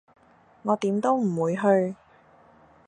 [0.63, 1.95] 我點都唔會去